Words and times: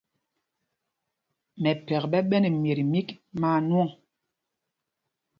Mɛphɛk 1.61 2.03
ɓɛ 2.11 2.19
ɓɛ́ 2.29 2.39
nɛ 2.41 2.49
mimyet 2.53 2.79
mîk 2.91 3.07
maa 3.39 3.57
nwɔ̂ŋ. 3.67 3.89